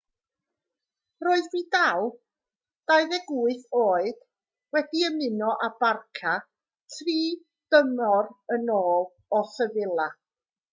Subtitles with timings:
[1.27, 2.07] roedd vidal
[2.93, 4.25] 28 oed
[4.77, 6.35] wedi ymuno â barça
[6.97, 7.21] dri
[7.77, 9.09] thymor yn ôl
[9.43, 10.13] o sevilla